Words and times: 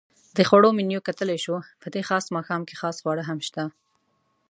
د 0.37 0.37
خوړو 0.47 0.69
منیو 0.77 1.05
کتلای 1.07 1.39
شو؟ 1.45 1.55
په 1.81 1.87
دې 1.93 2.01
خاص 2.09 2.25
ماښام 2.35 2.61
کې 2.67 2.75
خاص 2.81 2.95
خواړه 3.01 3.23
هم 3.29 3.39
شته. 3.47 3.63